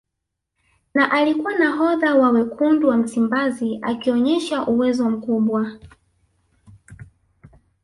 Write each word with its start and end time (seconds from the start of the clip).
Na 0.93 1.11
alikuwa 1.11 1.53
nahodha 1.55 2.15
wa 2.15 2.29
Wekundu 2.29 2.87
wa 2.87 2.97
Msimbazi 2.97 3.79
akionyesha 3.83 4.65
uwezo 4.67 5.09
mkubwa 5.09 5.71